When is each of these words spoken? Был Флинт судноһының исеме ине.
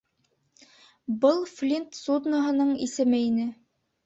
Был 1.25 1.43
Флинт 1.57 1.99
судноһының 2.01 2.73
исеме 2.89 3.23
ине. 3.29 3.49